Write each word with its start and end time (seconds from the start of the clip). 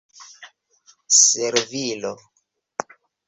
servilo 1.17 2.15